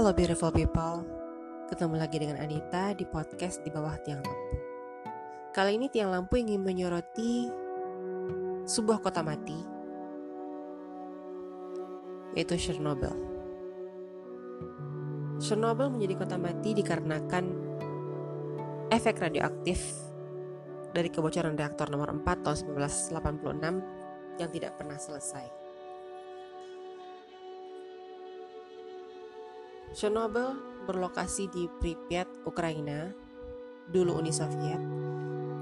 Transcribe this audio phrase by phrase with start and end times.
[0.00, 1.04] Halo beautiful people,
[1.68, 4.56] ketemu lagi dengan Anita di podcast di bawah tiang lampu.
[5.52, 7.44] Kali ini tiang lampu ingin menyoroti
[8.64, 9.60] sebuah kota mati,
[12.32, 13.12] yaitu Chernobyl.
[15.36, 17.44] Chernobyl menjadi kota mati dikarenakan
[18.88, 19.84] efek radioaktif
[20.96, 25.59] dari kebocoran reaktor nomor 4 tahun 1986 yang tidak pernah selesai.
[29.90, 30.54] Chernobyl
[30.86, 33.10] berlokasi di Pripyat, Ukraina,
[33.90, 34.78] dulu Uni Soviet.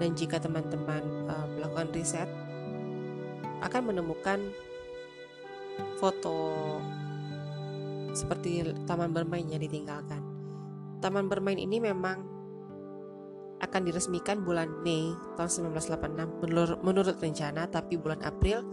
[0.00, 2.28] Dan jika teman-teman uh, melakukan riset,
[3.60, 4.40] akan menemukan
[6.00, 6.36] foto
[8.16, 10.24] seperti taman bermain yang ditinggalkan.
[11.00, 12.24] Taman bermain ini memang
[13.60, 18.64] akan diresmikan bulan Mei tahun 1986 menurut, rencana, tapi bulan April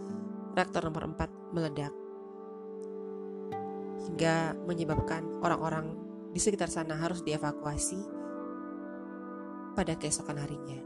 [0.56, 2.07] reaktor nomor 4 meledak
[4.08, 5.92] hingga menyebabkan orang-orang
[6.32, 8.00] di sekitar sana harus dievakuasi
[9.76, 10.80] pada keesokan harinya.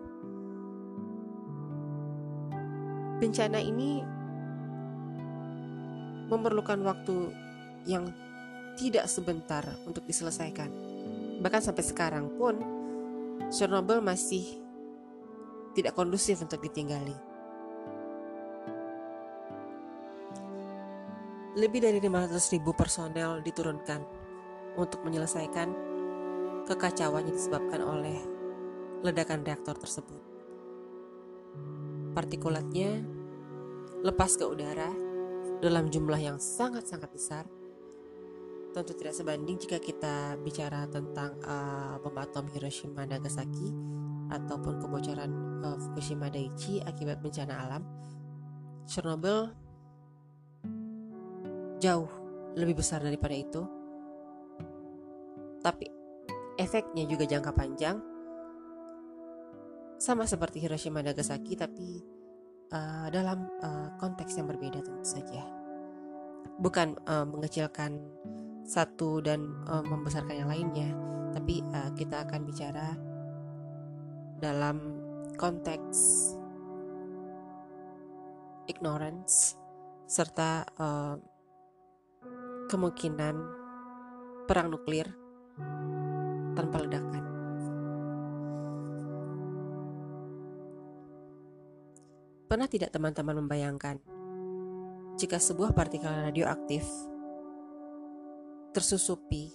[3.22, 4.02] Bencana ini
[6.34, 7.18] memerlukan waktu
[7.86, 8.10] yang
[8.82, 10.74] tidak sebentar untuk diselesaikan.
[11.44, 12.58] Bahkan sampai sekarang pun
[13.54, 14.62] Chernobyl masih
[15.78, 17.31] tidak kondusif untuk ditinggali.
[21.56, 24.02] Lebih dari 500 ribu personel diturunkan
[24.80, 25.68] untuk menyelesaikan
[26.64, 28.18] kekacauan yang disebabkan oleh
[29.04, 30.22] ledakan reaktor tersebut.
[32.16, 33.04] Partikulatnya
[34.04, 34.88] lepas ke udara
[35.60, 37.44] dalam jumlah yang sangat-sangat besar.
[38.72, 43.68] Tentu tidak sebanding jika kita bicara tentang uh, bom atom Hiroshima Nagasaki
[44.32, 47.84] ataupun kebocoran uh, Fukushima Daiichi akibat bencana alam.
[48.88, 49.52] Chernobyl
[51.82, 52.08] jauh
[52.54, 53.66] lebih besar daripada itu.
[55.66, 55.86] Tapi
[56.62, 57.98] efeknya juga jangka panjang.
[59.98, 62.02] Sama seperti Hiroshima Nagasaki tapi
[62.74, 65.42] uh, dalam uh, konteks yang berbeda tentu saja.
[66.62, 67.98] Bukan uh, mengecilkan
[68.66, 70.90] satu dan uh, membesarkan yang lainnya,
[71.34, 72.94] tapi uh, kita akan bicara
[74.42, 75.02] dalam
[75.38, 75.98] konteks
[78.70, 79.58] ignorance
[80.10, 81.16] serta uh,
[82.72, 83.36] kemungkinan
[84.48, 85.12] perang nuklir
[86.56, 87.24] tanpa ledakan.
[92.48, 94.00] Pernah tidak teman-teman membayangkan
[95.20, 96.88] jika sebuah partikel radioaktif
[98.72, 99.52] tersusupi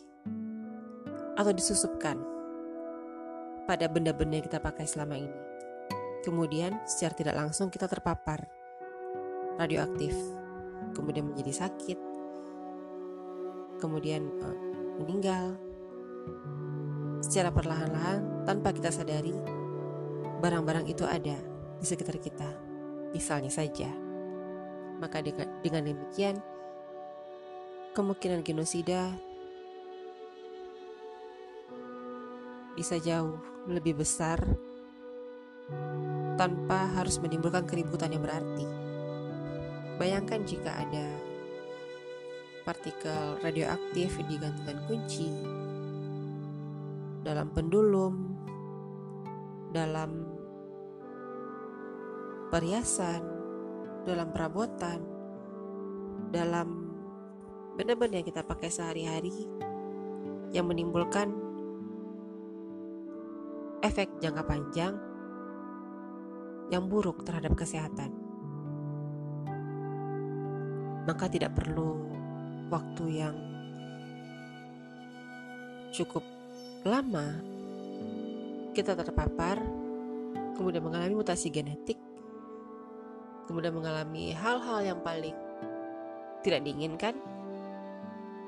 [1.40, 2.20] atau disusupkan
[3.64, 5.40] pada benda-benda yang kita pakai selama ini.
[6.20, 8.44] Kemudian secara tidak langsung kita terpapar
[9.56, 10.12] radioaktif,
[10.92, 12.05] kemudian menjadi sakit,
[13.80, 14.58] kemudian uh,
[15.00, 15.56] meninggal
[17.20, 19.34] secara perlahan-lahan tanpa kita sadari
[20.40, 21.36] barang-barang itu ada
[21.80, 22.48] di sekitar kita
[23.12, 23.88] misalnya saja
[25.00, 26.40] maka dengan, dengan demikian
[27.92, 29.12] kemungkinan genosida
[32.76, 34.36] bisa jauh lebih besar
[36.36, 38.68] tanpa harus menimbulkan keributan yang berarti.
[39.96, 41.08] Bayangkan jika ada
[42.66, 45.30] partikel radioaktif di gantungan kunci,
[47.22, 48.34] dalam pendulum,
[49.70, 50.10] dalam
[52.50, 53.22] perhiasan,
[54.02, 54.98] dalam perabotan,
[56.34, 56.90] dalam
[57.78, 59.46] benda-benda yang kita pakai sehari-hari
[60.50, 61.30] yang menimbulkan
[63.86, 64.94] efek jangka panjang
[66.74, 68.10] yang buruk terhadap kesehatan.
[71.06, 72.15] Maka tidak perlu
[72.66, 73.36] waktu yang
[75.94, 76.22] cukup
[76.82, 77.38] lama
[78.74, 79.56] kita terpapar,
[80.58, 81.96] kemudian mengalami mutasi genetik,
[83.48, 85.32] kemudian mengalami hal-hal yang paling
[86.44, 87.16] tidak diinginkan,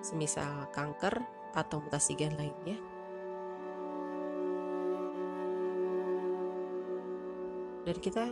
[0.05, 1.25] semisal kanker
[1.56, 2.76] atau mutasi gen lainnya.
[7.88, 8.25] Dan kita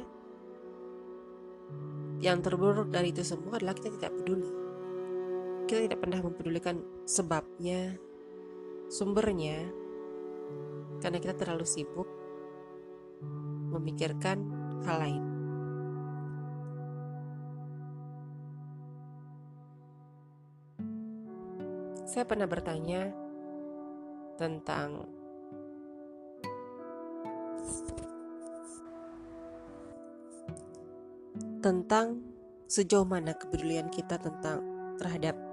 [2.20, 4.65] yang terburuk dari itu semua adalah kita tidak peduli
[5.66, 7.98] kita tidak pernah mempedulikan sebabnya,
[8.86, 9.66] sumbernya,
[11.02, 12.06] karena kita terlalu sibuk
[13.74, 14.38] memikirkan
[14.86, 15.22] hal lain.
[22.06, 23.10] Saya pernah bertanya
[24.38, 25.04] tentang
[31.58, 32.22] tentang
[32.70, 34.62] sejauh mana kepedulian kita tentang
[34.96, 35.45] terhadap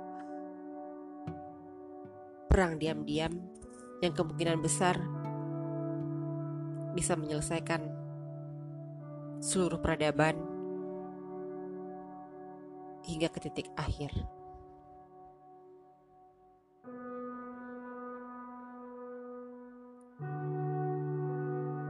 [2.53, 3.33] perang diam-diam
[4.05, 4.93] yang kemungkinan besar
[6.93, 7.81] bisa menyelesaikan
[9.41, 10.37] seluruh peradaban
[13.01, 14.13] hingga ke titik akhir.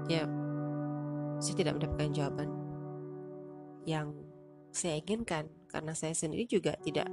[0.08, 0.24] Ya,
[1.44, 2.50] saya tidak mendapatkan jawaban
[3.84, 4.16] yang
[4.72, 7.12] saya inginkan karena saya sendiri juga tidak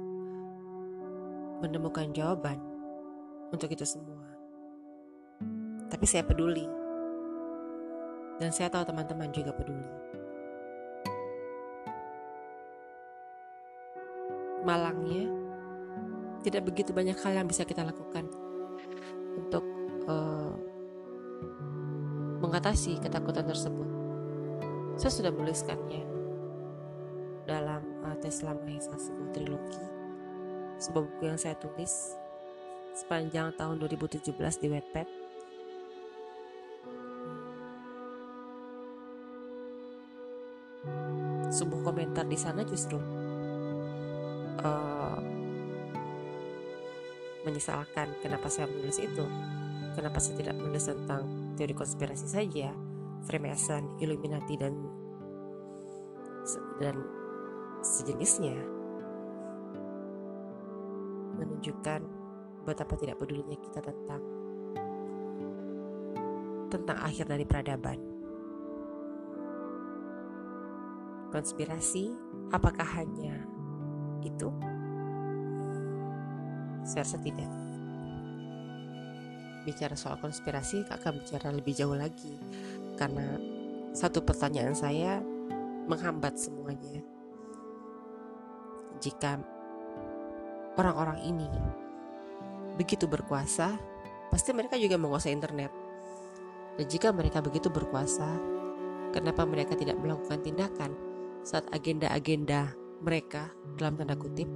[1.59, 2.70] menemukan jawaban
[3.51, 4.23] untuk itu semua.
[5.91, 6.65] Tapi saya peduli.
[8.39, 9.91] Dan saya tahu teman-teman juga peduli.
[14.65, 15.29] Malangnya,
[16.41, 18.25] tidak begitu banyak hal yang bisa kita lakukan
[19.37, 19.65] untuk
[20.09, 20.57] uh,
[22.41, 23.89] mengatasi ketakutan tersebut.
[24.97, 26.03] Saya sudah menuliskannya
[27.45, 29.85] dalam uh, Tesla Mahesa sebuah trilogi,
[30.81, 32.20] sebuah buku yang saya tulis
[32.91, 35.07] sepanjang tahun 2017 di Wattpad.
[41.51, 42.95] Sebuah komentar di sana justru
[44.63, 45.19] uh,
[47.43, 49.25] menyesalkan kenapa saya menulis itu,
[49.95, 52.71] kenapa saya tidak menulis tentang teori konspirasi saja,
[53.27, 54.73] Freemason, Illuminati dan
[56.81, 56.97] dan
[57.85, 58.57] sejenisnya
[61.37, 62.20] menunjukkan
[62.65, 64.21] betapa tidak pedulinya kita tentang
[66.71, 67.99] tentang akhir dari peradaban.
[71.31, 72.11] Konspirasi,
[72.51, 73.35] apakah hanya
[74.23, 74.51] itu?
[76.87, 77.51] Saya rasa tidak.
[79.63, 82.35] Bicara soal konspirasi, akan bicara lebih jauh lagi,
[82.99, 83.37] karena
[83.95, 85.23] satu pertanyaan saya
[85.87, 87.03] menghambat semuanya.
[88.99, 89.39] Jika
[90.75, 91.47] orang-orang ini
[92.75, 93.75] begitu berkuasa,
[94.31, 95.71] pasti mereka juga menguasai internet.
[96.79, 98.39] Dan jika mereka begitu berkuasa,
[99.11, 100.95] kenapa mereka tidak melakukan tindakan
[101.43, 102.71] saat agenda-agenda
[103.01, 104.47] mereka dalam tanda kutip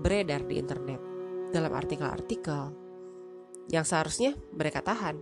[0.00, 1.00] beredar di internet
[1.54, 2.74] dalam artikel-artikel
[3.70, 5.16] yang seharusnya mereka tahan?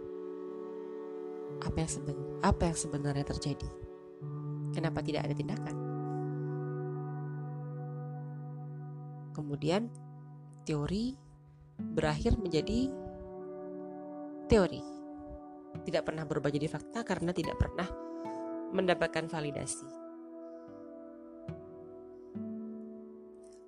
[1.57, 3.69] Apa yang, seben apa yang sebenarnya terjadi?
[4.77, 5.77] Kenapa tidak ada tindakan?
[9.33, 9.89] Kemudian
[10.65, 11.26] teori
[11.77, 12.93] berakhir menjadi
[14.49, 14.83] teori.
[15.77, 17.89] Tidak pernah berubah jadi fakta karena tidak pernah
[18.73, 19.87] mendapatkan validasi.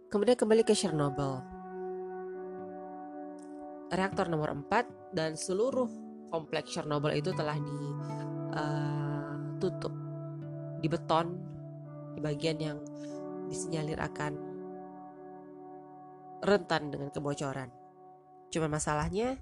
[0.08, 1.44] Kemudian kembali ke Chernobyl.
[3.92, 5.88] Reaktor nomor 4 dan seluruh
[6.32, 7.56] kompleks Chernobyl itu telah
[9.60, 11.36] ditutup uh, di beton
[12.16, 12.78] di bagian yang
[13.48, 14.32] disinyalir akan
[16.44, 17.77] rentan dengan kebocoran.
[18.58, 19.38] Cuma masalahnya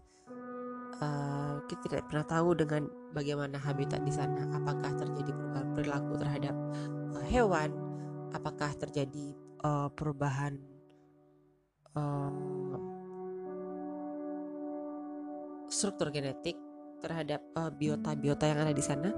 [1.00, 2.84] uh, kita tidak pernah tahu dengan
[3.16, 4.44] bagaimana habitat di sana.
[4.52, 6.52] Apakah terjadi perubahan perilaku terhadap
[7.16, 7.72] uh, hewan?
[8.36, 9.32] Apakah terjadi
[9.64, 10.60] uh, perubahan
[11.96, 12.76] uh,
[15.72, 16.60] struktur genetik
[17.00, 17.40] terhadap
[17.80, 19.16] biota-biota yang ada di sana?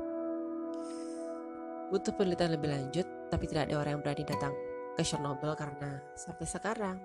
[1.88, 4.52] butuh penelitian lebih lanjut, tapi tidak ada orang yang berani datang
[4.92, 7.00] ke Chernobyl karena sampai sekarang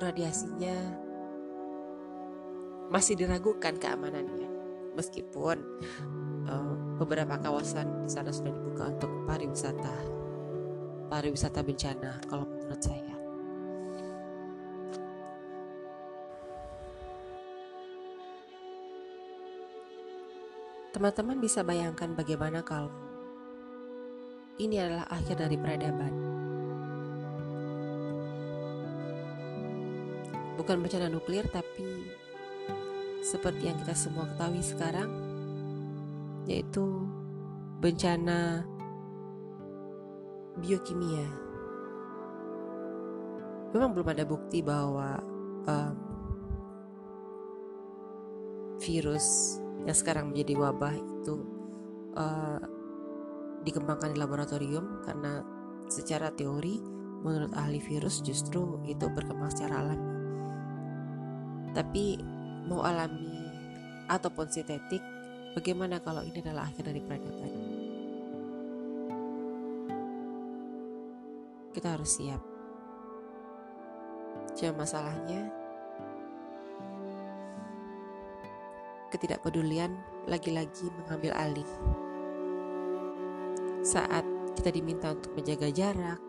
[0.00, 0.76] radiasinya
[2.90, 4.50] masih diragukan keamanannya.
[4.98, 5.56] Meskipun
[6.50, 9.96] uh, beberapa kawasan di sana sudah dibuka untuk pariwisata,
[11.06, 13.14] pariwisata bencana kalau menurut saya.
[20.90, 22.90] Teman-teman bisa bayangkan bagaimana kalau
[24.60, 26.29] ini adalah akhir dari peradaban.
[30.60, 32.04] Bukan bencana nuklir, tapi
[33.24, 35.08] seperti yang kita semua ketahui sekarang,
[36.44, 36.84] yaitu
[37.80, 38.68] bencana
[40.60, 41.24] biokimia.
[43.72, 45.16] Memang belum ada bukti bahwa
[45.64, 45.96] um,
[48.84, 49.56] virus
[49.88, 51.34] yang sekarang menjadi wabah itu
[52.20, 52.60] uh,
[53.64, 55.40] dikembangkan di laboratorium karena
[55.88, 56.80] secara teori
[57.24, 60.09] menurut ahli virus justru itu berkembang secara alami.
[61.70, 62.18] Tapi
[62.66, 63.46] mau alami
[64.10, 65.02] ataupun sintetik,
[65.54, 67.52] bagaimana kalau ini adalah akhir dari peradaban?
[71.70, 72.42] Kita harus siap.
[74.58, 75.48] Cuma masalahnya
[79.14, 79.94] ketidakpedulian
[80.26, 81.70] lagi-lagi mengambil alih.
[83.82, 86.20] Saat kita diminta untuk menjaga jarak,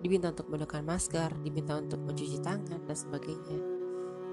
[0.00, 3.75] diminta untuk menggunakan masker, diminta untuk mencuci tangan, dan sebagainya,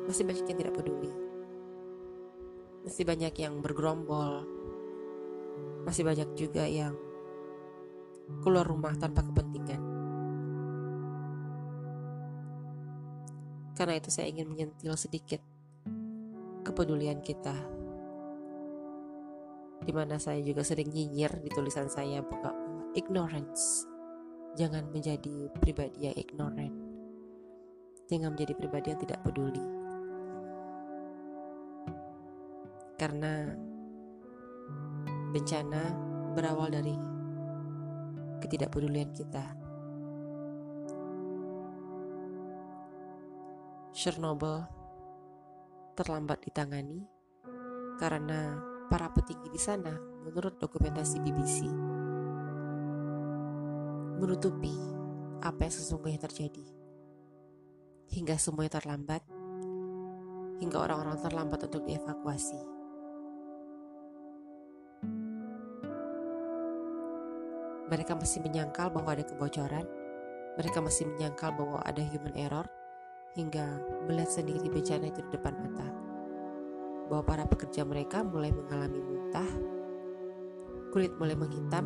[0.03, 1.11] masih banyak yang tidak peduli.
[2.83, 4.43] Masih banyak yang bergerombol.
[5.87, 6.95] Masih banyak juga yang
[8.43, 9.81] keluar rumah tanpa kepentingan.
[13.73, 15.39] Karena itu saya ingin menyentil sedikit
[16.67, 17.55] kepedulian kita.
[19.83, 22.55] Di mana saya juga sering nyinyir di tulisan saya bahwa
[22.95, 23.87] ignorance.
[24.55, 26.75] Jangan menjadi pribadi yang ignorant.
[28.07, 29.82] Jangan menjadi pribadi yang tidak peduli
[33.03, 33.51] karena
[35.35, 35.91] bencana
[36.31, 36.95] berawal dari
[38.39, 39.43] ketidakpedulian kita
[43.91, 44.63] Chernobyl
[45.99, 47.03] terlambat ditangani
[47.99, 48.57] karena
[48.89, 49.93] para petinggi di sana,
[50.25, 51.69] menurut dokumentasi BBC,
[54.17, 54.73] menutupi
[55.45, 56.65] apa yang sesungguhnya terjadi.
[58.09, 59.21] Hingga semuanya terlambat,
[60.57, 62.82] hingga orang-orang terlambat untuk dievakuasi.
[67.91, 69.83] Mereka masih menyangkal bahwa ada kebocoran,
[70.55, 72.63] mereka masih menyangkal bahwa ada human error,
[73.33, 75.87] hingga melihat sendiri bencana itu di depan mata.
[77.11, 79.49] Bahwa para pekerja mereka mulai mengalami muntah,
[80.95, 81.85] kulit mulai menghitam,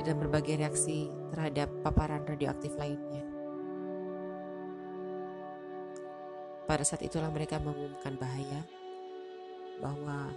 [0.00, 3.22] dan berbagai reaksi terhadap paparan radioaktif lainnya.
[6.64, 8.62] Pada saat itulah mereka mengumumkan bahaya.
[9.82, 10.30] Bahwa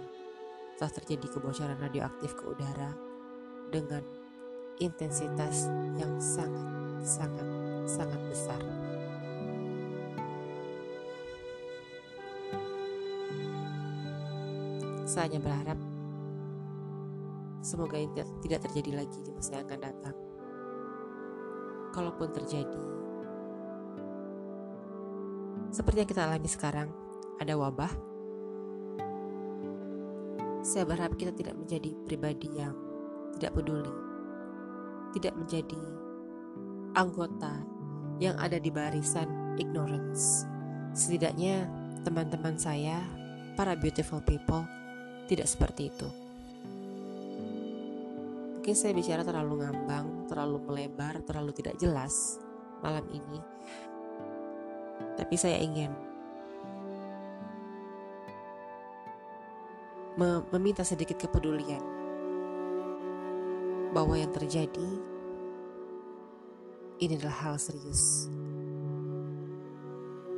[0.74, 2.90] telah terjadi kebocoran radioaktif ke udara
[3.70, 4.02] dengan
[4.82, 6.66] intensitas yang sangat
[7.04, 7.48] sangat
[7.84, 8.60] sangat besar.
[15.04, 15.78] Saya hanya berharap
[17.62, 20.16] semoga ini tidak terjadi lagi di masa yang akan datang.
[21.94, 22.82] Kalaupun terjadi,
[25.70, 26.88] seperti yang kita alami sekarang,
[27.38, 28.13] ada wabah.
[30.64, 32.72] Saya berharap kita tidak menjadi pribadi yang
[33.36, 33.92] tidak peduli,
[35.12, 35.82] tidak menjadi
[36.96, 37.60] anggota
[38.16, 40.48] yang ada di barisan ignorance.
[40.96, 41.68] Setidaknya
[42.00, 43.04] teman-teman saya,
[43.60, 44.64] para beautiful people,
[45.28, 46.08] tidak seperti itu.
[48.56, 52.40] Mungkin saya bicara terlalu ngambang, terlalu melebar, terlalu tidak jelas
[52.80, 53.40] malam ini.
[55.20, 55.92] Tapi saya ingin
[60.14, 61.82] meminta sedikit kepedulian
[63.94, 64.88] bahwa yang terjadi
[67.02, 68.30] ini adalah hal serius.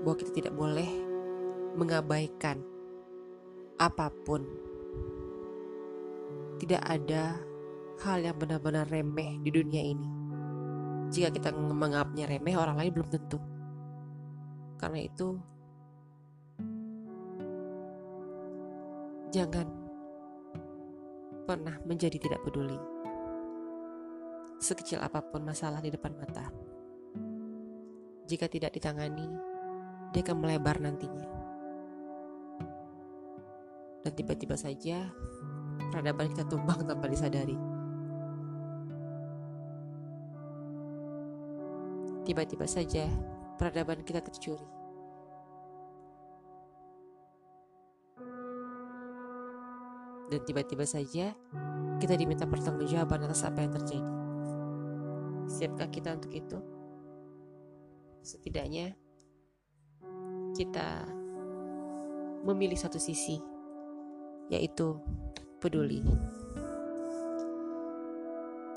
[0.00, 0.88] Bahwa kita tidak boleh
[1.76, 2.60] mengabaikan
[3.76, 4.40] apa pun
[6.56, 7.36] tidak ada
[8.00, 10.08] hal yang benar-benar remeh di dunia ini.
[11.12, 13.38] Jika kita menganggapnya remeh, orang lain belum tentu.
[14.80, 15.36] Karena itu,
[19.36, 19.68] jangan
[21.44, 22.80] pernah menjadi tidak peduli.
[24.56, 26.48] Sekecil apa pun masalah di depan mata.
[28.24, 29.28] Jika tidak ditangani,
[30.16, 31.28] dia akan melebar nantinya.
[34.00, 35.12] Dan tiba-tiba saja
[35.92, 37.60] peradaban kita tumbang tanpa disadari.
[42.24, 43.04] Tiba-tiba saja
[43.60, 44.85] peradaban kita tercuri.
[50.26, 51.34] Dan tiba-tiba saja
[51.96, 54.12] kita diminta pertanggungjawaban atas apa yang terjadi.
[55.46, 56.58] Siapkah kita untuk itu?
[58.26, 58.98] Setidaknya
[60.58, 61.06] kita
[62.42, 63.38] memilih satu sisi,
[64.50, 64.98] yaitu
[65.62, 66.02] peduli.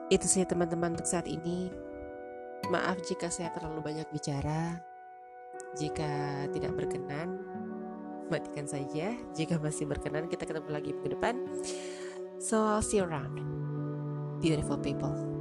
[0.09, 1.69] Itu saja teman-teman untuk saat ini.
[2.69, 4.81] Maaf jika saya terlalu banyak bicara.
[5.77, 7.41] Jika tidak berkenan,
[8.29, 9.13] matikan saja.
[9.33, 11.35] Jika masih berkenan, kita ketemu lagi minggu depan.
[12.39, 13.41] So I'll see you around.
[14.39, 15.38] Beautiful people.